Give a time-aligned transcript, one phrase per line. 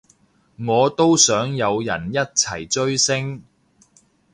[0.57, 3.43] 我都想有人一齊追星